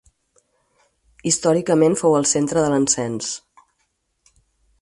Històricament 1.31 1.99
fou 2.03 2.17
el 2.21 2.27
centre 2.31 2.65
de 2.65 2.75
l'encens. 2.75 3.31